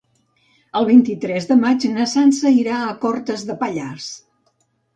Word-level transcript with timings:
El 0.79 0.87
vint-i-tres 0.87 1.45
de 1.51 1.57
maig 1.59 1.85
na 1.99 2.09
Sança 2.15 2.55
irà 2.63 2.81
a 2.87 2.97
Cortes 3.07 3.47
de 3.51 3.61
Pallars. 3.63 4.13